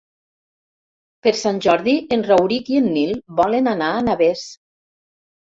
[1.27, 3.13] Per Sant Jordi en Rauric i en Nil
[3.43, 4.51] volen anar a Navès.